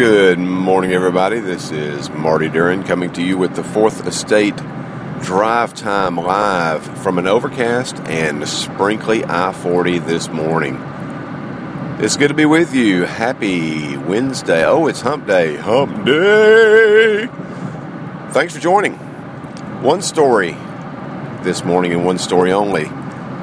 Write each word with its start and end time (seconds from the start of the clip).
Good 0.00 0.38
morning, 0.38 0.92
everybody. 0.92 1.40
This 1.40 1.70
is 1.70 2.08
Marty 2.08 2.48
Duren 2.48 2.86
coming 2.86 3.12
to 3.12 3.22
you 3.22 3.36
with 3.36 3.54
the 3.54 3.62
Fourth 3.62 4.06
Estate 4.06 4.56
Drive 5.20 5.74
Time 5.74 6.16
Live 6.16 6.82
from 7.02 7.18
an 7.18 7.26
overcast 7.26 7.96
and 8.06 8.48
sprinkly 8.48 9.22
I 9.26 9.52
40 9.52 9.98
this 9.98 10.30
morning. 10.30 10.76
It's 11.98 12.16
good 12.16 12.28
to 12.28 12.34
be 12.34 12.46
with 12.46 12.74
you. 12.74 13.04
Happy 13.04 13.98
Wednesday. 13.98 14.64
Oh, 14.64 14.86
it's 14.86 15.02
Hump 15.02 15.26
Day. 15.26 15.56
Hump 15.56 16.06
Day. 16.06 17.26
Thanks 18.30 18.54
for 18.54 18.60
joining. 18.60 18.94
One 19.82 20.00
story 20.00 20.52
this 21.42 21.62
morning 21.62 21.92
and 21.92 22.06
one 22.06 22.16
story 22.16 22.52
only. 22.52 22.88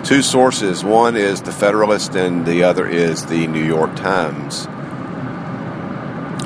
Two 0.03 0.23
sources. 0.23 0.83
One 0.83 1.15
is 1.15 1.43
the 1.43 1.51
Federalist 1.51 2.15
and 2.15 2.47
the 2.47 2.63
other 2.63 2.87
is 2.87 3.27
the 3.27 3.45
New 3.45 3.63
York 3.63 3.95
Times. 3.95 4.67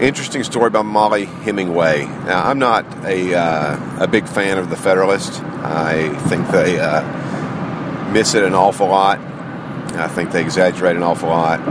Interesting 0.01 0.43
story 0.43 0.65
about 0.65 0.85
Mollie 0.87 1.25
Hemingway. 1.25 2.05
Now, 2.05 2.47
I'm 2.47 2.57
not 2.57 2.85
a, 3.05 3.35
uh, 3.35 4.03
a 4.03 4.07
big 4.07 4.27
fan 4.27 4.57
of 4.57 4.71
the 4.71 4.75
Federalist. 4.75 5.31
I 5.43 6.09
think 6.27 6.47
they 6.47 6.79
uh, 6.79 8.11
miss 8.11 8.33
it 8.33 8.43
an 8.43 8.55
awful 8.55 8.87
lot. 8.87 9.19
I 9.19 10.07
think 10.07 10.31
they 10.31 10.41
exaggerate 10.41 10.95
an 10.95 11.03
awful 11.03 11.29
lot. 11.29 11.63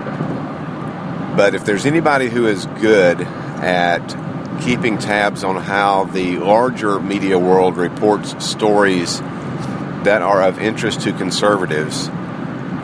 But 1.36 1.56
if 1.56 1.64
there's 1.64 1.86
anybody 1.86 2.28
who 2.28 2.46
is 2.46 2.66
good 2.80 3.20
at 3.20 4.60
keeping 4.62 4.98
tabs 4.98 5.42
on 5.42 5.56
how 5.56 6.04
the 6.04 6.38
larger 6.38 7.00
media 7.00 7.36
world 7.36 7.76
reports 7.76 8.44
stories 8.46 9.18
that 9.18 10.22
are 10.22 10.40
of 10.40 10.60
interest 10.60 11.00
to 11.00 11.12
conservatives, 11.14 12.06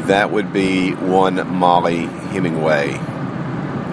that 0.08 0.32
would 0.32 0.52
be 0.52 0.90
one 0.94 1.54
Mollie 1.54 2.06
Hemingway 2.06 2.98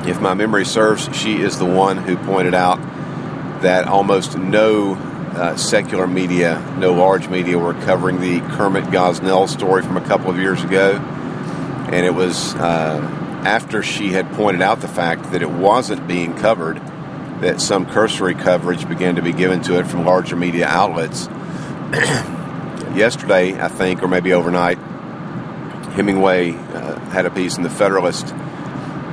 if 0.07 0.19
my 0.19 0.33
memory 0.33 0.65
serves, 0.65 1.09
she 1.15 1.41
is 1.41 1.57
the 1.57 1.65
one 1.65 1.97
who 1.97 2.17
pointed 2.17 2.53
out 2.53 2.77
that 3.61 3.87
almost 3.87 4.37
no 4.37 4.95
uh, 4.95 5.55
secular 5.55 6.05
media, 6.05 6.61
no 6.77 6.93
large 6.93 7.29
media, 7.29 7.57
were 7.57 7.73
covering 7.73 8.19
the 8.19 8.39
Kermit 8.55 8.85
Gosnell 8.85 9.47
story 9.47 9.81
from 9.81 9.97
a 9.97 10.05
couple 10.05 10.29
of 10.29 10.37
years 10.37 10.63
ago. 10.63 10.97
And 11.91 12.05
it 12.05 12.13
was 12.13 12.53
uh, 12.55 12.99
after 13.45 13.81
she 13.81 14.09
had 14.09 14.31
pointed 14.33 14.61
out 14.61 14.81
the 14.81 14.87
fact 14.87 15.31
that 15.31 15.41
it 15.41 15.49
wasn't 15.49 16.07
being 16.07 16.35
covered 16.35 16.77
that 17.41 17.59
some 17.59 17.85
cursory 17.85 18.35
coverage 18.35 18.87
began 18.87 19.15
to 19.15 19.21
be 19.21 19.33
given 19.33 19.61
to 19.63 19.79
it 19.79 19.87
from 19.87 20.05
larger 20.05 20.35
media 20.35 20.67
outlets. 20.67 21.27
Yesterday, 22.95 23.59
I 23.59 23.67
think, 23.67 24.03
or 24.03 24.07
maybe 24.07 24.33
overnight, 24.33 24.77
Hemingway 25.93 26.51
uh, 26.51 26.99
had 27.09 27.25
a 27.25 27.31
piece 27.31 27.57
in 27.57 27.63
the 27.63 27.69
Federalist 27.69 28.33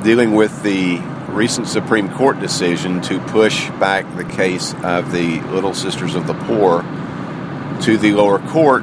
dealing 0.03 0.34
with 0.34 0.62
the 0.62 0.98
recent 1.29 1.69
Supreme 1.69 2.11
Court 2.15 2.41
decision 2.41 3.01
to 3.03 3.20
push 3.20 3.69
back 3.73 4.07
the 4.17 4.25
case 4.25 4.75
of 4.83 5.12
the 5.12 5.41
Little 5.42 5.75
Sisters 5.75 6.15
of 6.15 6.27
the 6.27 6.34
Poor 6.34 6.83
to 7.83 7.97
the 7.97 8.12
lower 8.12 8.39
court 8.39 8.83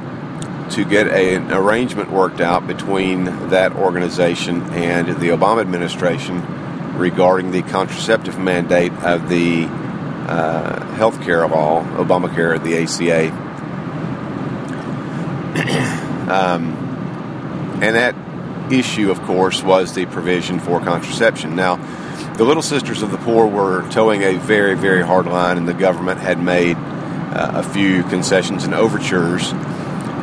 to 0.70 0.84
get 0.84 1.06
a, 1.08 1.36
an 1.36 1.52
arrangement 1.52 2.10
worked 2.10 2.40
out 2.40 2.66
between 2.66 3.24
that 3.50 3.72
organization 3.72 4.62
and 4.70 5.08
the 5.20 5.28
Obama 5.28 5.60
administration 5.60 6.42
regarding 6.96 7.50
the 7.50 7.62
contraceptive 7.62 8.38
mandate 8.38 8.92
of 8.92 9.28
the 9.28 9.66
uh, 9.66 10.84
health 10.94 11.20
care 11.22 11.46
law, 11.48 11.82
Obamacare, 11.96 12.62
the 12.62 12.76
ACA. 12.82 13.30
um, 16.30 16.74
and 17.80 17.96
that 17.96 18.14
issue, 18.70 19.10
of 19.10 19.20
course, 19.22 19.62
was 19.62 19.94
the 19.94 20.06
provision 20.06 20.60
for 20.60 20.80
contraception. 20.80 21.56
Now, 21.56 21.76
the 22.34 22.44
Little 22.44 22.62
Sisters 22.62 23.02
of 23.02 23.10
the 23.10 23.18
Poor 23.18 23.46
were 23.46 23.88
toeing 23.90 24.22
a 24.22 24.36
very, 24.36 24.74
very 24.74 25.02
hard 25.02 25.26
line, 25.26 25.58
and 25.58 25.66
the 25.66 25.74
government 25.74 26.20
had 26.20 26.40
made 26.40 26.76
uh, 26.76 27.50
a 27.54 27.62
few 27.62 28.02
concessions 28.04 28.64
and 28.64 28.74
overtures. 28.74 29.48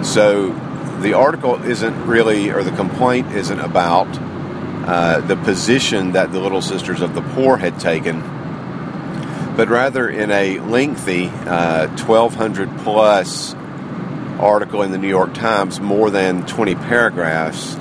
So 0.02 0.54
the 1.02 1.14
article 1.14 1.62
isn't 1.64 2.06
really, 2.06 2.52
or 2.52 2.64
the 2.64 2.72
complaint 2.72 3.32
isn't 3.34 3.60
about 3.60 4.08
uh, 4.88 5.22
the 5.22 5.36
position 5.36 6.14
that 6.14 6.32
the 6.32 6.40
Little 6.40 6.62
Sisters 6.62 7.02
of 7.02 7.16
the 7.16 7.22
Poor 7.22 7.58
had 7.58 7.80
taken, 7.80 8.22
but 9.56 9.68
rather 9.68 10.08
in 10.08 10.32
a 10.32 10.60
lengthy 10.60 11.28
uh, 11.28 11.88
1,200 11.98 12.78
plus 12.80 13.56
article 14.40 14.84
in 14.84 14.92
the 14.92 14.98
New 14.98 15.08
York 15.08 15.34
Times, 15.34 15.80
more 15.80 16.10
than 16.10 16.46
20 16.46 16.76
paragraphs, 16.76 17.76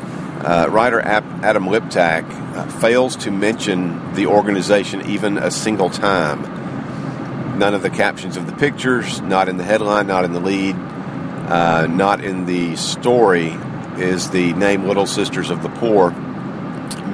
uh, 0.45 0.69
writer 0.71 1.01
Adam 1.01 1.65
Liptak 1.65 2.25
uh, 2.55 2.67
fails 2.81 3.17
to 3.17 3.31
mention 3.31 4.15
the 4.15 4.27
organization 4.27 5.09
even 5.09 5.39
a 5.39 5.51
single 5.51 5.89
time. 5.89 7.59
None 7.59 7.75
of 7.75 7.83
the 7.83 7.91
captions 7.91 8.37
of 8.37 8.47
the 8.47 8.53
pictures, 8.53 9.21
not 9.23 9.49
in 9.49 9.57
the 9.57 9.65
headline, 9.65 10.07
not 10.07 10.25
in 10.25 10.33
the 10.33 10.41
lead, 10.41 10.75
uh, 10.77 11.87
not 11.87 12.23
in 12.23 12.47
the 12.47 12.77
story, 12.77 13.57
is 13.97 14.31
the 14.31 14.53
name 14.55 14.85
Little 14.85 15.07
Sisters 15.07 15.51
of 15.51 15.63
the 15.63 15.69
Poor 15.69 16.11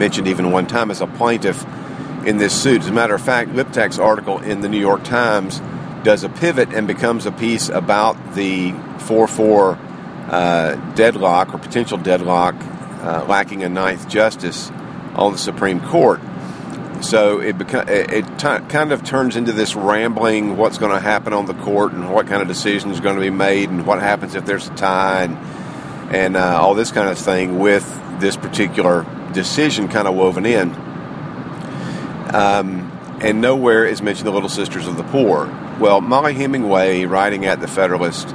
mentioned 0.00 0.26
even 0.26 0.50
one 0.50 0.66
time 0.66 0.90
as 0.90 1.00
a 1.00 1.06
plaintiff 1.06 1.64
in 2.26 2.38
this 2.38 2.58
suit. 2.60 2.80
As 2.80 2.88
a 2.88 2.92
matter 2.92 3.14
of 3.14 3.20
fact, 3.20 3.50
Liptak's 3.50 3.98
article 3.98 4.38
in 4.38 4.62
the 4.62 4.68
New 4.68 4.80
York 4.80 5.04
Times 5.04 5.60
does 6.02 6.24
a 6.24 6.28
pivot 6.28 6.72
and 6.72 6.88
becomes 6.88 7.26
a 7.26 7.32
piece 7.32 7.68
about 7.68 8.34
the 8.34 8.72
4 9.00 9.28
4 9.28 9.78
uh, 10.30 10.74
deadlock 10.94 11.54
or 11.54 11.58
potential 11.58 11.98
deadlock 11.98 12.54
uh, 13.00 13.24
lacking 13.28 13.62
a 13.62 13.68
ninth 13.68 14.08
justice 14.08 14.70
on 15.14 15.32
the 15.32 15.38
Supreme 15.38 15.80
Court. 15.80 16.20
So 17.02 17.40
it, 17.40 17.56
beca- 17.56 17.88
it, 17.88 18.24
t- 18.38 18.68
kind 18.68 18.92
of 18.92 19.02
turns 19.02 19.34
into 19.34 19.52
this 19.52 19.74
rambling 19.74 20.56
what's 20.56 20.76
going 20.76 20.92
to 20.92 21.00
happen 21.00 21.32
on 21.32 21.46
the 21.46 21.54
court 21.54 21.92
and 21.92 22.12
what 22.12 22.26
kind 22.26 22.42
of 22.42 22.48
decisions 22.48 22.98
are 22.98 23.02
going 23.02 23.16
to 23.16 23.22
be 23.22 23.30
made 23.30 23.70
and 23.70 23.86
what 23.86 24.00
happens 24.00 24.34
if 24.34 24.44
there's 24.44 24.68
a 24.68 24.74
tie 24.74 25.22
and, 25.22 25.36
and 26.14 26.36
uh, 26.36 26.60
all 26.60 26.74
this 26.74 26.92
kind 26.92 27.08
of 27.08 27.18
thing 27.18 27.58
with 27.58 27.84
this 28.20 28.36
particular 28.36 29.06
decision 29.32 29.88
kind 29.88 30.06
of 30.06 30.14
woven 30.14 30.44
in. 30.44 30.70
Um, 32.34 32.90
and 33.22 33.40
nowhere 33.40 33.84
is 33.84 34.02
mentioned 34.02 34.26
the 34.26 34.32
Little 34.32 34.48
Sisters 34.48 34.86
of 34.86 34.96
the 34.96 35.02
Poor. 35.04 35.46
Well, 35.80 36.00
Mollie 36.02 36.34
Hemingway, 36.34 37.06
writing 37.06 37.46
at 37.46 37.60
the 37.60 37.68
Federalist, 37.68 38.28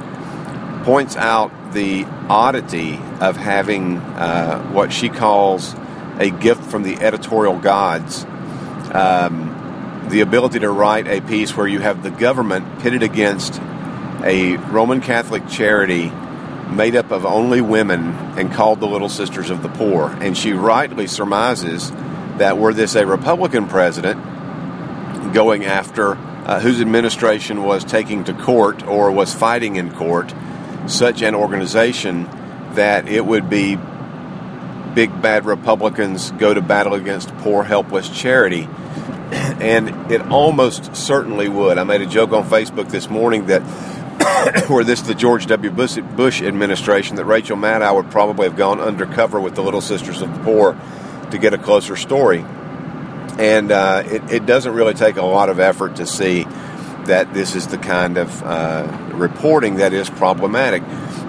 points 0.86 1.16
out 1.16 1.50
the 1.72 2.04
oddity 2.28 2.94
of 3.20 3.36
having 3.36 3.96
uh, 3.96 4.62
what 4.70 4.92
she 4.92 5.08
calls 5.08 5.74
a 6.20 6.30
gift 6.30 6.62
from 6.62 6.84
the 6.84 6.94
editorial 7.00 7.58
gods. 7.58 8.24
Um, 8.92 10.06
the 10.08 10.20
ability 10.20 10.60
to 10.60 10.70
write 10.70 11.08
a 11.08 11.20
piece 11.22 11.56
where 11.56 11.66
you 11.66 11.80
have 11.80 12.04
the 12.04 12.12
government 12.12 12.78
pitted 12.78 13.02
against 13.02 13.60
a 14.22 14.56
Roman 14.58 15.00
Catholic 15.00 15.48
charity 15.48 16.12
made 16.70 16.94
up 16.94 17.10
of 17.10 17.26
only 17.26 17.60
women 17.60 18.14
and 18.38 18.52
called 18.52 18.78
the 18.78 18.86
Little 18.86 19.08
Sisters 19.08 19.50
of 19.50 19.64
the 19.64 19.68
Poor. 19.68 20.08
And 20.20 20.38
she 20.38 20.52
rightly 20.52 21.08
surmises 21.08 21.90
that 22.38 22.58
were 22.58 22.72
this 22.72 22.94
a 22.94 23.04
Republican 23.04 23.66
president 23.66 24.22
going 25.34 25.64
after 25.64 26.12
uh, 26.12 26.60
whose 26.60 26.80
administration 26.80 27.64
was 27.64 27.82
taking 27.82 28.22
to 28.22 28.34
court 28.34 28.86
or 28.86 29.10
was 29.10 29.34
fighting 29.34 29.74
in 29.74 29.92
court 29.92 30.32
such 30.86 31.22
an 31.22 31.34
organization 31.34 32.24
that 32.74 33.08
it 33.08 33.24
would 33.24 33.50
be 33.50 33.76
big 34.94 35.20
bad 35.20 35.44
Republicans 35.44 36.30
go 36.32 36.54
to 36.54 36.60
battle 36.60 36.94
against 36.94 37.28
poor, 37.38 37.62
helpless 37.62 38.08
charity. 38.08 38.68
And 39.26 40.12
it 40.12 40.20
almost 40.22 40.94
certainly 40.94 41.48
would. 41.48 41.78
I 41.78 41.84
made 41.84 42.00
a 42.00 42.06
joke 42.06 42.32
on 42.32 42.48
Facebook 42.48 42.90
this 42.90 43.10
morning 43.10 43.46
that 43.46 43.62
were 44.70 44.84
this 44.84 45.00
the 45.00 45.14
George 45.14 45.46
W. 45.46 45.70
Bush, 45.70 46.42
administration, 46.42 47.16
that 47.16 47.24
Rachel 47.24 47.56
Maddow 47.56 47.96
would 47.96 48.10
probably 48.10 48.46
have 48.46 48.56
gone 48.56 48.80
undercover 48.80 49.40
with 49.40 49.54
the 49.54 49.62
Little 49.62 49.80
Sisters 49.80 50.22
of 50.22 50.32
the 50.32 50.44
Poor 50.44 50.78
to 51.30 51.38
get 51.38 51.54
a 51.54 51.58
closer 51.58 51.96
story. 51.96 52.44
And 53.38 53.72
uh, 53.72 54.04
it, 54.06 54.30
it 54.30 54.46
doesn't 54.46 54.72
really 54.72 54.94
take 54.94 55.16
a 55.16 55.24
lot 55.24 55.48
of 55.48 55.58
effort 55.58 55.96
to 55.96 56.06
see 56.06 56.46
that 57.06 57.34
this 57.34 57.54
is 57.54 57.66
the 57.68 57.78
kind 57.78 58.18
of 58.18 58.42
uh, 58.42 59.10
reporting 59.14 59.76
that 59.76 59.92
is 59.92 60.08
problematic. 60.10 60.82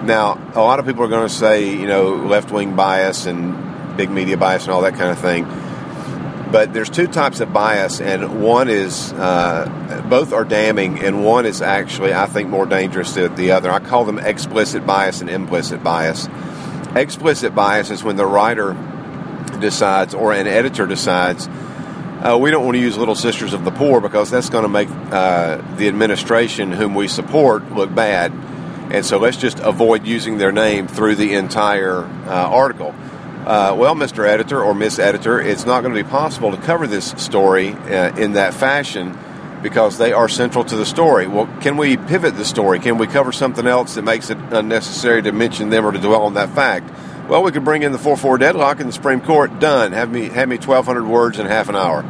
Now, 0.04 0.40
a 0.54 0.60
lot 0.60 0.78
of 0.78 0.86
people 0.86 1.02
are 1.04 1.08
going 1.08 1.28
to 1.28 1.34
say, 1.34 1.70
you 1.70 1.86
know, 1.86 2.14
left 2.14 2.50
wing 2.50 2.76
bias 2.76 3.26
and 3.26 3.96
big 3.96 4.10
media 4.10 4.36
bias 4.36 4.64
and 4.64 4.72
all 4.72 4.82
that 4.82 4.94
kind 4.94 5.10
of 5.10 5.18
thing. 5.18 5.44
But 6.50 6.72
there's 6.72 6.88
two 6.88 7.08
types 7.08 7.40
of 7.40 7.52
bias, 7.52 8.00
and 8.00 8.42
one 8.42 8.70
is 8.70 9.12
uh, 9.12 10.04
both 10.08 10.32
are 10.32 10.44
damning, 10.44 10.98
and 11.00 11.22
one 11.22 11.44
is 11.44 11.60
actually, 11.60 12.14
I 12.14 12.24
think, 12.24 12.48
more 12.48 12.64
dangerous 12.64 13.12
than 13.12 13.34
the 13.34 13.50
other. 13.50 13.70
I 13.70 13.80
call 13.80 14.06
them 14.06 14.18
explicit 14.18 14.86
bias 14.86 15.20
and 15.20 15.28
implicit 15.28 15.82
bias. 15.82 16.26
Explicit 16.94 17.54
bias 17.54 17.90
is 17.90 18.02
when 18.02 18.16
the 18.16 18.24
writer 18.24 18.72
decides 19.60 20.14
or 20.14 20.32
an 20.32 20.46
editor 20.46 20.86
decides 20.86 21.48
uh, 22.20 22.36
we 22.36 22.50
don't 22.50 22.64
want 22.64 22.74
to 22.74 22.80
use 22.80 22.98
Little 22.98 23.14
Sisters 23.14 23.52
of 23.52 23.64
the 23.64 23.70
Poor 23.70 24.00
because 24.00 24.30
that's 24.30 24.50
going 24.50 24.64
to 24.64 24.68
make 24.68 24.88
uh, 24.90 25.58
the 25.76 25.86
administration 25.88 26.72
whom 26.72 26.94
we 26.94 27.06
support 27.06 27.70
look 27.72 27.94
bad. 27.94 28.32
And 28.90 29.04
so 29.04 29.18
let's 29.18 29.36
just 29.36 29.60
avoid 29.60 30.06
using 30.06 30.38
their 30.38 30.50
name 30.50 30.88
through 30.88 31.16
the 31.16 31.34
entire 31.34 32.04
uh, 32.04 32.48
article. 32.50 32.94
uh, 33.44 33.74
well, 33.78 33.94
Mr. 33.94 34.26
Editor 34.26 34.62
or 34.62 34.74
Miss 34.74 34.98
Editor, 34.98 35.40
it's 35.40 35.64
not 35.64 35.82
going 35.82 35.94
to 35.94 36.02
be 36.02 36.08
possible 36.08 36.50
to 36.50 36.56
cover 36.58 36.86
this 36.86 37.10
story 37.12 37.72
uh, 37.72 38.16
in 38.16 38.32
that 38.32 38.52
fashion 38.52 39.16
because 39.62 39.98
they 39.98 40.12
are 40.12 40.28
central 40.28 40.64
to 40.64 40.76
the 40.76 40.86
story. 40.86 41.26
Well, 41.26 41.46
can 41.60 41.76
we 41.76 41.96
pivot 41.96 42.36
the 42.36 42.44
story? 42.44 42.78
Can 42.78 42.98
we 42.98 43.06
cover 43.06 43.32
something 43.32 43.66
else 43.66 43.94
that 43.94 44.02
makes 44.02 44.30
it 44.30 44.38
unnecessary 44.50 45.22
to 45.22 45.32
mention 45.32 45.70
them 45.70 45.86
or 45.86 45.92
to 45.92 45.98
dwell 45.98 46.22
on 46.22 46.34
that 46.34 46.50
fact? 46.50 46.90
Well, 47.28 47.42
we 47.42 47.52
could 47.52 47.64
bring 47.64 47.82
in 47.82 47.92
the 47.92 47.98
4-4 47.98 48.40
deadlock 48.40 48.80
in 48.80 48.86
the 48.86 48.92
Supreme 48.92 49.20
Court. 49.20 49.60
Done. 49.60 49.92
Have 49.92 50.10
me 50.10 50.30
have 50.30 50.48
me 50.48 50.56
1,200 50.56 51.06
words 51.06 51.38
in 51.38 51.44
half 51.44 51.68
an 51.68 51.76
hour, 51.76 52.02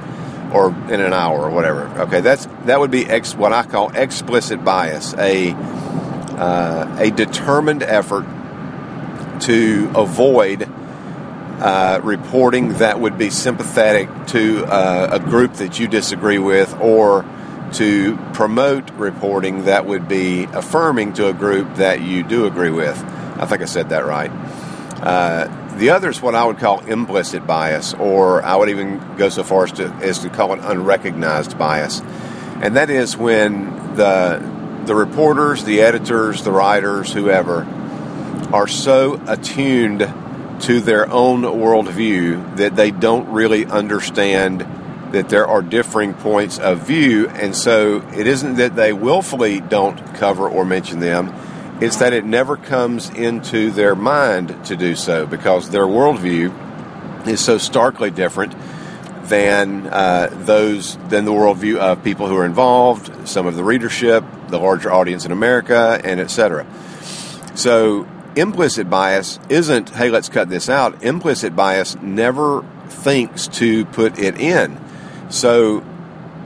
or 0.53 0.69
in 0.69 1.01
an 1.01 1.13
hour, 1.13 1.41
or 1.41 1.51
whatever. 1.51 1.89
Okay, 2.03 2.21
that's 2.21 2.47
that 2.67 2.79
would 2.79 2.93
be 2.93 3.05
ex, 3.05 3.35
what 3.35 3.53
I 3.53 3.65
call 3.65 3.91
explicit 3.97 4.65
bias, 4.65 5.15
a 5.15 5.55
uh, 5.55 6.99
a 7.01 7.11
determined 7.11 7.83
effort 7.83 8.27
to 9.41 9.91
avoid 9.97 10.69
uh, 11.59 12.01
reporting 12.05 12.75
that 12.75 13.01
would 13.01 13.19
be 13.19 13.31
sympathetic 13.31 14.09
to 14.29 14.65
uh, 14.67 15.09
a 15.15 15.19
group 15.19 15.55
that 15.55 15.81
you 15.81 15.89
disagree 15.89 16.39
with, 16.39 16.73
or 16.81 17.25
to 17.73 18.17
promote 18.35 18.89
reporting 18.93 19.65
that 19.65 19.85
would 19.85 20.07
be 20.07 20.45
affirming 20.45 21.13
to 21.15 21.27
a 21.27 21.33
group 21.33 21.75
that 21.75 22.03
you 22.03 22.23
do 22.23 22.47
agree 22.47 22.71
with. 22.71 22.97
I 23.37 23.47
think 23.47 23.63
I 23.63 23.67
said 23.67 23.89
that 23.89 24.07
right. 24.07 24.31
Uh, 25.01 25.77
the 25.79 25.91
other 25.91 26.09
is 26.09 26.21
what 26.21 26.35
I 26.35 26.45
would 26.45 26.59
call 26.59 26.81
implicit 26.81 27.47
bias, 27.47 27.95
or 27.95 28.43
I 28.43 28.57
would 28.57 28.69
even 28.69 29.17
go 29.17 29.29
so 29.29 29.45
far 29.45 29.65
as 29.65 29.73
to, 29.73 29.87
as 30.03 30.21
to 30.21 30.29
call 30.29 30.53
it 30.55 30.61
unrecognized 30.61 31.57
bias. 31.57 32.01
And 32.61 32.77
that 32.77 32.91
is 32.91 33.17
when 33.17 33.95
the 33.95 34.59
the 34.89 34.95
reporters, 34.95 35.65
the 35.65 35.83
editors, 35.83 36.43
the 36.43 36.51
writers, 36.51 37.13
whoever, 37.13 37.65
are 38.53 38.67
so 38.67 39.21
attuned 39.27 40.01
to 40.61 40.81
their 40.81 41.09
own 41.11 41.43
worldview 41.43 42.57
that 42.57 42.75
they 42.75 42.91
don't 42.91 43.29
really 43.29 43.67
understand 43.67 44.67
that 45.13 45.29
there 45.29 45.47
are 45.47 45.63
differing 45.63 46.15
points 46.15 46.59
of 46.59 46.87
view. 46.87 47.29
And 47.29 47.55
so 47.55 48.03
it 48.15 48.27
isn't 48.27 48.57
that 48.57 48.75
they 48.77 48.93
willfully 48.93 49.61
don't 49.61 50.15
cover 50.15 50.49
or 50.49 50.65
mention 50.65 51.01
them, 51.01 51.35
it's 51.81 51.97
that 51.97 52.13
it 52.13 52.25
never 52.25 52.57
comes 52.57 53.09
into 53.11 53.71
their 53.71 53.95
mind 53.95 54.65
to 54.67 54.77
do 54.77 54.97
so 54.97 55.27
because 55.27 55.71
their 55.71 55.87
worldview 55.87 57.27
is 57.27 57.41
so 57.41 57.59
starkly 57.59 58.11
different 58.11 58.55
than 59.25 59.87
uh, 59.87 60.29
those 60.33 60.97
than 61.09 61.25
the 61.25 61.31
worldview 61.31 61.77
of 61.77 62.03
people 62.03 62.27
who 62.27 62.37
are 62.37 62.47
involved, 62.47 63.29
some 63.29 63.47
of 63.47 63.57
the 63.57 63.65
readership, 63.65 64.25
the 64.49 64.59
larger 64.59 64.93
audience 64.93 65.25
in 65.25 65.33
America, 65.33 66.01
and 66.03 66.19
etc. 66.19 66.67
So 67.55 68.09
implicit 68.37 68.89
bias 68.89 69.39
isn't, 69.49 69.91
hey, 69.91 70.11
let's 70.11 70.29
cut 70.29 70.49
this 70.49 70.69
out. 70.69 71.03
Implicit 71.03 71.55
bias 71.55 71.97
never 71.97 72.65
thinks 72.89 73.49
to 73.49 73.85
put 73.87 74.19
it 74.19 74.41
in. 74.41 74.81
So, 75.31 75.85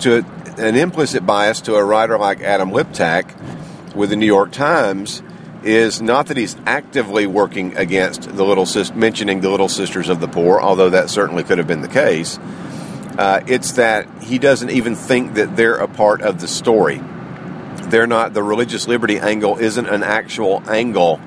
to 0.00 0.25
an 0.58 0.76
implicit 0.76 1.25
bias 1.25 1.61
to 1.62 1.76
a 1.76 1.85
writer 1.85 2.19
like 2.19 2.40
Adam 2.40 2.70
Liptak 2.70 3.31
with 3.94 4.11
the 4.11 4.17
New 4.17 4.27
York 4.27 4.53
Times 4.53 5.23
is 5.65 6.03
not 6.03 6.27
that 6.27 6.37
he's 6.37 6.56
actively 6.67 7.27
working 7.27 7.77
against 7.77 8.23
the 8.23 8.44
little 8.44 8.67
mentioning 8.94 9.41
the 9.41 9.50
little 9.50 9.69
sisters 9.69 10.09
of 10.09 10.21
the 10.21 10.29
poor, 10.29 10.61
although 10.61 10.91
that 10.91 11.11
certainly 11.11 11.44
could 11.44 11.59
have 11.59 11.67
been 11.67 11.83
the 11.83 11.89
case. 11.89 12.39
Uh, 13.19 13.43
it's 13.47 13.73
that 13.73 14.09
he 14.23 14.39
doesn't 14.39 14.71
even 14.71 14.94
think 14.94 15.35
that 15.35 15.56
they're 15.56 15.77
a 15.77 15.89
part 15.89 16.23
of 16.23 16.41
the 16.41 16.49
story. 16.49 17.00
They're 17.85 18.06
not. 18.06 18.33
The 18.33 18.43
religious 18.43 18.89
liberty 18.89 19.19
angle 19.19 19.59
isn't 19.59 19.87
an 19.87 20.03
actual 20.03 20.62
angle 20.69 21.21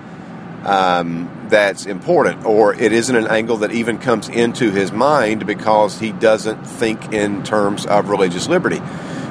um, 0.64 1.48
that's 1.50 1.86
important, 1.86 2.44
or 2.46 2.74
it 2.74 2.92
isn't 2.92 3.16
an 3.16 3.28
angle 3.28 3.58
that 3.58 3.72
even 3.72 4.00
comes 4.00 4.28
into 4.28 4.72
his 4.72 4.92
mind 4.92 5.46
because 5.46 6.00
he 6.00 6.12
doesn't 6.12 6.66
think 6.66 7.14
in 7.14 7.44
terms 7.44 7.86
of 7.86 8.10
religious 8.10 8.48
liberty. 8.48 8.82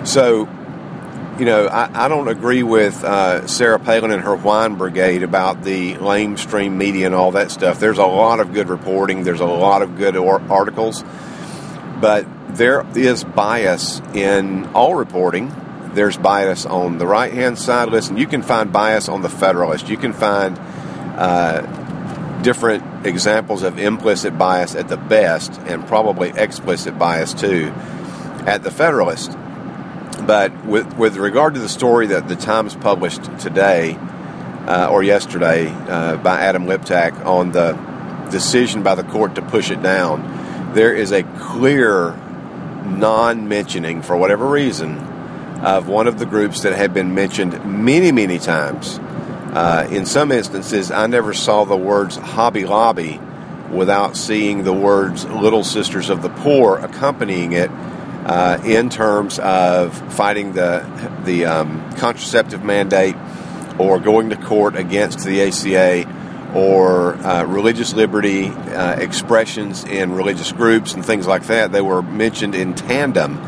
So, 0.05 0.49
you 1.39 1.45
know, 1.45 1.67
I, 1.67 2.05
I 2.05 2.09
don't 2.09 2.29
agree 2.29 2.63
with 2.63 3.03
uh, 3.03 3.47
Sarah 3.47 3.79
Palin 3.79 4.11
and 4.11 4.23
her 4.23 4.37
whine 4.37 4.77
brigade 4.77 5.23
about 5.23 5.65
the 5.65 5.95
lamestream 5.95 6.77
media 6.77 7.07
and 7.07 7.15
all 7.15 7.33
that 7.33 7.51
stuff. 7.51 7.81
There's 7.81 7.99
a 7.99 8.07
lot 8.07 8.41
of 8.41 8.53
good 8.53 8.69
reporting, 8.69 9.25
there's 9.25 9.41
a 9.41 9.47
lot 9.47 9.83
of 9.83 9.97
good 9.97 10.17
or- 10.17 10.41
articles, 10.51 11.05
but 12.01 12.27
there 12.57 12.87
is 12.97 13.25
bias 13.25 14.01
in 14.15 14.67
all 14.75 14.95
reporting. 14.95 15.53
There's 15.95 16.17
bias 16.17 16.67
on 16.67 16.99
the 16.99 17.07
right 17.07 17.33
hand 17.33 17.59
side. 17.59 17.89
Listen, 17.89 18.17
you 18.17 18.27
can 18.27 18.43
find 18.43 18.73
bias 18.73 19.09
on 19.09 19.23
the 19.23 19.29
Federalist. 19.29 19.89
You 19.89 19.97
can 19.97 20.13
find 20.13 20.59
uh, 20.59 21.63
different 22.43 23.07
examples 23.07 23.63
of 23.63 23.79
implicit 23.79 24.37
bias 24.37 24.75
at 24.75 24.89
the 24.89 24.97
best, 24.97 25.53
and 25.67 25.87
probably 25.87 26.31
explicit 26.31 26.99
bias 26.99 27.33
too, 27.33 27.73
at 28.47 28.63
the 28.63 28.71
Federalist. 28.71 29.37
But 30.27 30.65
with, 30.65 30.97
with 30.97 31.17
regard 31.17 31.55
to 31.55 31.61
the 31.61 31.69
story 31.69 32.07
that 32.09 32.29
the 32.29 32.37
Times 32.37 32.75
published 32.75 33.25
today 33.39 33.97
uh, 34.67 34.89
or 34.91 35.03
yesterday 35.03 35.69
uh, 35.69 36.17
by 36.17 36.41
Adam 36.41 36.65
Liptak 36.65 37.25
on 37.27 37.53
the 37.53 37.73
decision 38.31 38.83
by 38.83 38.95
the 38.95 39.05
court 39.05 39.35
to 39.35 39.43
push 39.43 39.71
it 39.71 39.83
down, 39.83 40.73
there 40.75 40.95
is 40.95 41.13
a 41.13 41.23
clear 41.23 42.17
non 42.85 43.49
mentioning, 43.49 44.03
for 44.03 44.17
whatever 44.17 44.47
reason, 44.47 44.99
of 45.61 45.89
one 45.89 46.07
of 46.07 46.19
the 46.19 46.27
groups 46.27 46.63
that 46.63 46.75
had 46.75 46.95
been 46.95 47.15
mentioned 47.15 47.65
many, 47.65 48.13
many 48.13 48.39
times. 48.39 48.99
Uh, 48.99 49.87
in 49.91 50.05
some 50.05 50.33
instances, 50.33 50.91
I 50.91 51.07
never 51.07 51.33
saw 51.33 51.65
the 51.65 51.77
words 51.77 52.17
Hobby 52.17 52.65
Lobby 52.65 53.21
without 53.71 54.17
seeing 54.17 54.65
the 54.65 54.73
words 54.73 55.25
Little 55.27 55.65
Sisters 55.65 56.11
of 56.11 56.23
the 56.23 56.29
Poor 56.29 56.79
accompanying 56.79 57.53
it 57.53 57.71
uh, 58.25 58.61
in 58.65 58.91
terms 58.91 59.39
of 59.39 59.95
fighting 60.15 60.53
the, 60.53 60.85
the 61.25 61.45
um, 61.45 61.93
contraceptive 61.97 62.65
mandate 62.65 63.17
or 63.79 63.99
going 63.99 64.31
to 64.31 64.37
court 64.37 64.77
against 64.77 65.25
the 65.25 65.43
ACA 65.43 66.53
or 66.55 67.15
uh, 67.17 67.45
religious 67.45 67.93
liberty 67.93 68.47
uh, 68.47 68.97
expressions 68.97 69.85
in 69.85 70.13
religious 70.13 70.53
groups 70.53 70.95
and 70.95 71.05
things 71.05 71.27
like 71.27 71.47
that. 71.47 71.73
They 71.73 71.81
were 71.81 72.03
mentioned 72.03 72.55
in 72.55 72.75
tandem 72.75 73.41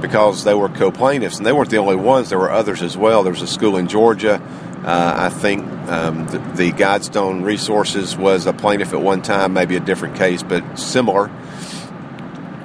because 0.00 0.44
they 0.44 0.54
were 0.54 0.68
co 0.68 0.90
plaintiffs, 0.90 1.36
and 1.36 1.46
they 1.46 1.52
weren't 1.52 1.70
the 1.70 1.78
only 1.78 1.96
ones, 1.96 2.30
there 2.30 2.38
were 2.38 2.50
others 2.50 2.82
as 2.82 2.96
well. 2.96 3.22
There 3.22 3.32
was 3.32 3.42
a 3.42 3.46
school 3.46 3.76
in 3.76 3.86
Georgia 3.86 4.40
uh, 4.84 5.14
I 5.14 5.28
think 5.28 5.66
um, 5.90 6.26
the, 6.28 6.38
the 6.38 6.72
Guidestone 6.72 7.44
Resources 7.44 8.16
was 8.16 8.46
a 8.46 8.54
plaintiff 8.54 8.94
at 8.94 9.00
one 9.00 9.20
time, 9.20 9.52
maybe 9.52 9.76
a 9.76 9.80
different 9.80 10.16
case, 10.16 10.42
but 10.42 10.78
similar. 10.78 11.30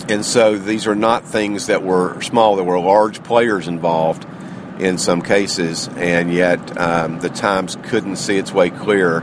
And 0.07 0.23
so 0.23 0.57
these 0.57 0.85
are 0.87 0.95
not 0.95 1.25
things 1.25 1.67
that 1.67 1.83
were 1.83 2.21
small, 2.21 2.55
there 2.55 2.65
were 2.65 2.79
large 2.79 3.23
players 3.23 3.67
involved 3.67 4.25
in 4.79 4.97
some 4.97 5.21
cases, 5.21 5.87
and 5.95 6.31
yet 6.33 6.77
um, 6.77 7.19
the 7.19 7.29
Times 7.29 7.77
couldn't 7.83 8.17
see 8.17 8.37
its 8.37 8.51
way 8.51 8.69
clear 8.69 9.21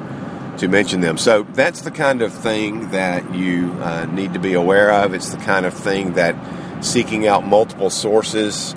to 0.59 0.69
mention 0.69 1.01
them. 1.01 1.19
So 1.19 1.43
that's 1.43 1.83
the 1.83 1.91
kind 1.91 2.23
of 2.23 2.33
thing 2.33 2.91
that 2.91 3.35
you 3.35 3.73
uh, 3.81 4.07
need 4.07 4.33
to 4.33 4.39
be 4.39 4.55
aware 4.55 4.91
of. 4.91 5.15
It's 5.15 5.31
the 5.31 5.39
kind 5.39 5.67
of 5.67 5.75
thing 5.75 6.15
that 6.15 6.35
seeking 6.85 7.27
out 7.27 7.47
multiple 7.47 7.91
sources 7.91 8.75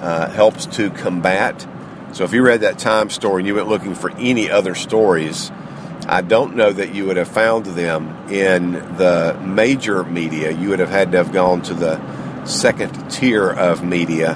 uh, 0.00 0.28
helps 0.30 0.66
to 0.76 0.90
combat. 0.90 1.66
So 2.12 2.24
if 2.24 2.32
you 2.32 2.42
read 2.42 2.60
that 2.60 2.78
Time 2.78 3.10
story 3.10 3.40
and 3.40 3.46
you 3.46 3.54
went 3.54 3.68
looking 3.68 3.94
for 3.94 4.10
any 4.12 4.50
other 4.50 4.74
stories, 4.74 5.50
I 6.08 6.22
don't 6.22 6.56
know 6.56 6.72
that 6.72 6.94
you 6.94 7.06
would 7.06 7.16
have 7.16 7.28
found 7.28 7.66
them 7.66 8.30
in 8.30 8.72
the 8.72 9.38
major 9.44 10.04
media. 10.04 10.52
You 10.52 10.70
would 10.70 10.78
have 10.78 10.90
had 10.90 11.12
to 11.12 11.18
have 11.18 11.32
gone 11.32 11.62
to 11.62 11.74
the 11.74 12.00
second 12.44 13.10
tier 13.10 13.50
of 13.50 13.84
media, 13.84 14.32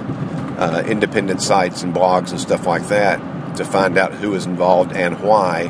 uh, 0.59 0.83
independent 0.87 1.43
sites 1.43 1.83
and 1.83 1.95
blogs 1.95 2.31
and 2.31 2.41
stuff 2.41 2.67
like 2.67 2.89
that, 2.89 3.57
to 3.57 3.65
find 3.65 3.97
out 3.97 4.13
who 4.13 4.31
was 4.31 4.47
involved 4.47 4.93
and 4.93 5.21
why, 5.21 5.65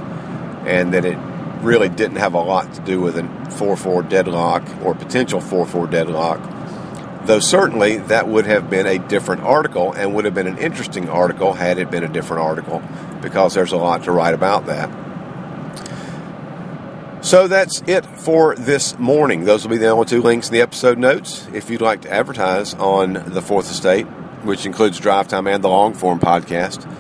and 0.67 0.95
that 0.95 1.05
it 1.05 1.19
really 1.63 1.89
didn't 1.89 2.17
have 2.17 2.35
a 2.35 2.41
lot 2.41 2.73
to 2.75 2.81
do 2.81 3.01
with 3.01 3.19
a 3.19 3.51
4 3.59 3.77
4 3.77 4.03
deadlock 4.05 4.63
or 4.83 4.95
potential 4.95 5.41
4 5.41 5.67
4 5.67 5.87
deadlock 5.89 6.41
Though 7.25 7.39
certainly 7.39 7.99
that 7.99 8.29
would 8.29 8.47
have 8.47 8.71
been 8.71 8.87
a 8.87 8.99
different 8.99 9.43
article 9.43 9.93
and 9.93 10.15
would 10.15 10.25
have 10.25 10.35
been 10.35 10.47
an 10.47 10.59
interesting 10.59 11.09
article 11.09 11.53
had 11.53 11.79
it 11.79 11.91
been 11.91 12.03
a 12.03 12.09
different 12.09 12.43
article 12.43 12.83
because 13.21 13.55
there's 13.55 13.73
a 13.73 13.77
lot 13.77 14.05
to 14.05 14.13
write 14.13 14.33
about 14.33 14.67
that. 14.67 14.89
So 17.23 17.49
that's 17.49 17.83
it 17.87 18.07
for 18.07 18.55
this 18.57 18.99
morning. 18.99 19.45
Those 19.45 19.63
will 19.63 19.71
be 19.71 19.77
the 19.77 19.89
only 19.89 20.07
two 20.07 20.23
links 20.23 20.49
in 20.49 20.55
the 20.55 20.63
episode 20.63 20.97
notes. 20.97 21.47
If 21.53 21.69
you'd 21.69 21.83
like 21.83 22.01
to 22.03 22.11
advertise 22.11 22.73
on 22.75 23.13
the 23.13 23.43
Fourth 23.43 23.71
Estate, 23.71 24.05
which 24.43 24.65
includes 24.65 24.99
Drive 24.99 25.29
Time 25.29 25.47
and 25.47 25.63
the 25.63 25.69
Long 25.69 25.93
Form 25.93 26.19
podcast, 26.19 26.91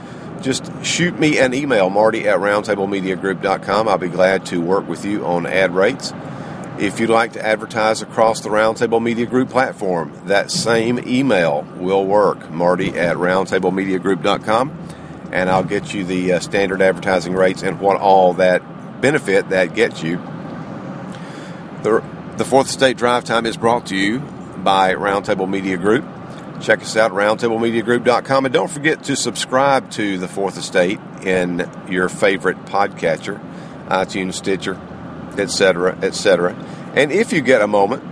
just 0.42 0.70
shoot 0.84 1.18
me 1.18 1.38
an 1.38 1.54
email, 1.54 1.88
marty 1.88 2.28
at 2.28 2.38
roundtablemediagroup.com. 2.38 3.88
I'll 3.88 3.98
be 3.98 4.08
glad 4.08 4.44
to 4.46 4.60
work 4.60 4.86
with 4.86 5.06
you 5.06 5.24
on 5.24 5.46
ad 5.46 5.74
rates. 5.74 6.12
If 6.78 7.00
you'd 7.00 7.10
like 7.10 7.32
to 7.32 7.44
advertise 7.44 8.02
across 8.02 8.40
the 8.40 8.50
Roundtable 8.50 9.02
Media 9.02 9.26
Group 9.26 9.48
platform, 9.48 10.12
that 10.26 10.50
same 10.50 10.98
email 11.06 11.66
will 11.76 12.04
work, 12.04 12.50
marty 12.50 12.90
at 12.90 13.16
roundtablemediagroup.com, 13.16 14.88
and 15.32 15.50
I'll 15.50 15.64
get 15.64 15.94
you 15.94 16.04
the 16.04 16.34
uh, 16.34 16.40
standard 16.40 16.82
advertising 16.82 17.32
rates 17.32 17.62
and 17.62 17.80
what 17.80 17.98
all 17.98 18.34
that 18.34 18.62
benefit 19.00 19.48
that 19.50 19.74
gets 19.74 20.02
you. 20.02 20.16
The 21.82 22.02
The 22.36 22.44
Fourth 22.44 22.68
Estate 22.68 22.96
Drive 22.96 23.24
Time 23.24 23.46
is 23.46 23.56
brought 23.56 23.86
to 23.86 23.96
you 23.96 24.20
by 24.58 24.94
Roundtable 24.94 25.48
Media 25.48 25.76
Group. 25.76 26.04
Check 26.60 26.82
us 26.82 26.96
out, 26.96 27.12
roundtablemediagroup.com. 27.12 28.44
And 28.44 28.52
don't 28.52 28.70
forget 28.70 29.04
to 29.04 29.16
subscribe 29.16 29.90
to 29.92 30.18
The 30.18 30.28
Fourth 30.28 30.58
Estate 30.58 31.00
in 31.22 31.68
your 31.88 32.08
favorite 32.10 32.58
podcatcher, 32.66 33.40
iTunes, 33.88 34.34
Stitcher, 34.34 34.78
etc., 35.38 35.98
etc. 36.02 36.54
And 36.94 37.12
if 37.12 37.32
you 37.32 37.40
get 37.40 37.62
a 37.62 37.66
moment, 37.66 38.04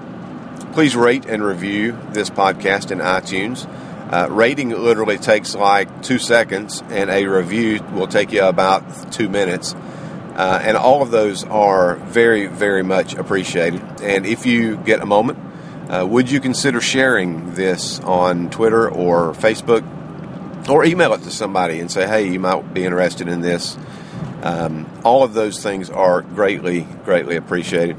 please 0.73 0.97
rate 0.97 1.27
and 1.27 1.45
review 1.45 1.99
this 2.13 2.31
podcast 2.31 2.91
in 2.91 2.99
iTunes. 2.99 3.69
Uh, 4.11 4.29
rating 4.31 4.71
literally 4.71 5.19
takes 5.19 5.55
like 5.55 6.03
two 6.03 6.19
seconds, 6.19 6.83
and 6.89 7.11
a 7.11 7.27
review 7.27 7.83
will 7.93 8.07
take 8.07 8.33
you 8.33 8.43
about 8.43 9.13
two 9.13 9.29
minutes. 9.29 9.75
Uh, 10.39 10.61
and 10.63 10.77
all 10.77 11.03
of 11.03 11.11
those 11.11 11.43
are 11.43 11.97
very, 11.97 12.47
very 12.47 12.85
much 12.85 13.13
appreciated. 13.15 13.83
And 14.01 14.25
if 14.25 14.47
you 14.47 14.77
get 14.77 15.01
a 15.01 15.07
moment, 15.07 15.37
uh, 15.91 16.07
would 16.07 16.31
you 16.31 16.39
consider 16.39 16.81
sharing 16.81 17.55
this 17.55 17.99
on 18.01 18.49
Twitter 18.49 18.89
or 18.89 19.33
Facebook? 19.33 19.85
Or 20.69 20.85
email 20.85 21.13
it 21.15 21.23
to 21.23 21.31
somebody 21.33 21.81
and 21.81 21.91
say, 21.91 22.07
hey, 22.07 22.31
you 22.31 22.39
might 22.39 22.73
be 22.73 22.85
interested 22.85 23.27
in 23.27 23.41
this. 23.41 23.77
Um, 24.43 24.89
all 25.03 25.25
of 25.25 25.35
those 25.35 25.61
things 25.61 25.91
are 25.91 26.23
greatly, 26.23 26.83
greatly 27.05 27.35
appreciated. 27.35 27.97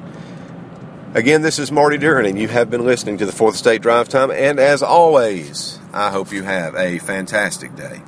Again, 1.15 1.41
this 1.41 1.59
is 1.59 1.73
Marty 1.73 1.97
Duren, 1.97 2.29
and 2.29 2.39
you 2.39 2.47
have 2.47 2.69
been 2.69 2.85
listening 2.85 3.17
to 3.17 3.25
the 3.25 3.31
Fourth 3.33 3.55
Estate 3.55 3.81
Drive 3.81 4.07
Time. 4.07 4.31
And 4.31 4.59
as 4.59 4.81
always, 4.81 5.79
I 5.91 6.11
hope 6.11 6.31
you 6.31 6.43
have 6.43 6.75
a 6.75 6.99
fantastic 6.99 7.75
day. 7.75 8.01